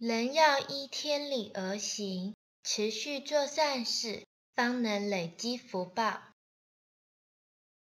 [0.00, 4.26] 人要依天理而行持续做善事
[4.56, 6.22] 方能累积福报。